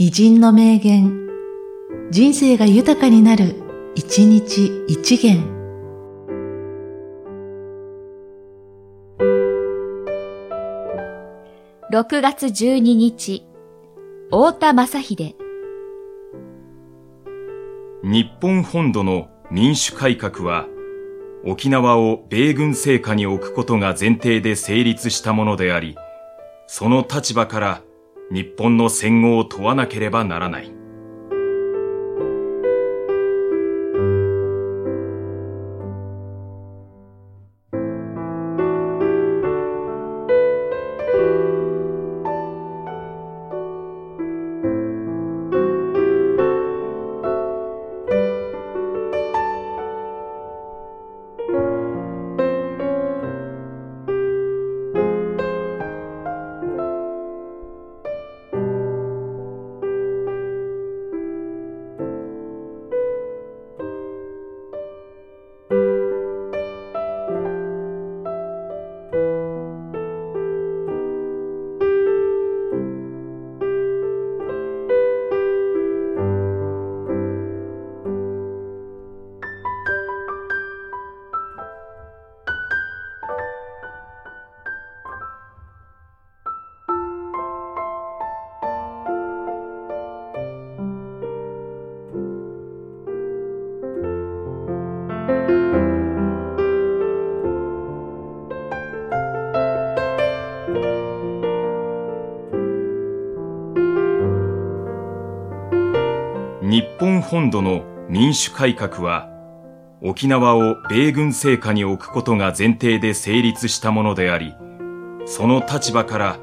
[0.00, 1.28] 偉人の名言、
[2.12, 3.56] 人生が豊かになる、
[3.96, 5.42] 一日一元。
[11.92, 13.44] 6月12日、
[14.30, 15.34] 大田正秀。
[18.04, 20.68] 日本本土の民主改革は、
[21.44, 25.96] 沖縄を米軍政下に置くことが前提で成立したものであり、
[26.68, 27.82] その立場から
[28.30, 30.77] 日本の戦後を問わなければならない。
[106.70, 109.30] 日本本土の民主改革は、
[110.02, 114.54] 沖縄を米軍政下に置くことが前提で成立したものであり、
[115.24, 116.38] その立場から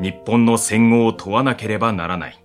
[0.00, 2.44] 日本の戦後を問わなければならない。